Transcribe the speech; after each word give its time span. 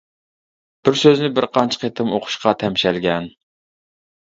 بىر 0.89 0.97
سۆزنى 1.01 1.29
بىر 1.35 1.47
قانچە 1.59 1.79
قېتىم 1.85 2.11
ئوقۇشقا 2.17 2.55
تەمشەلگەن. 2.65 3.31